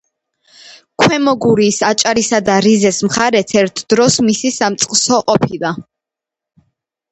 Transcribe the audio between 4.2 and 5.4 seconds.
მისი სამწყსო